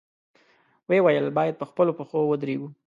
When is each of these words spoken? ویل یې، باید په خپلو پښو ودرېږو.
ویل 0.89 1.21
یې، 1.27 1.35
باید 1.37 1.55
په 1.59 1.65
خپلو 1.69 1.91
پښو 1.97 2.19
ودرېږو. 2.27 2.69